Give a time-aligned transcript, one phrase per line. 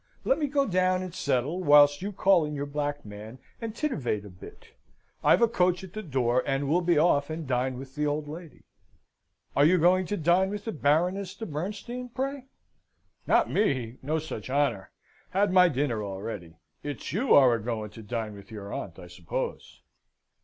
[0.23, 4.25] Let me go down and settle whilst you call in your black man and titivate
[4.25, 4.69] a bit.
[5.23, 8.27] I've a coach at the door, and we'll be off and dine with the old
[8.27, 8.63] lady."
[9.55, 12.45] "Are you going to dine with the Baroness de Bernstein, pray?"
[13.27, 14.89] "Not me no such honour.
[15.29, 16.55] Had my dinner already.
[16.81, 19.81] It's you are a going to dine with your aunt, I suppose?"